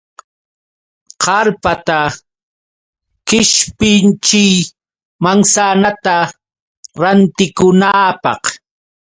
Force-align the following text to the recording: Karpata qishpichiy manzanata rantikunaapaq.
Karpata 1.23 1.99
qishpichiy 3.27 4.53
manzanata 5.23 6.15
rantikunaapaq. 7.01 8.43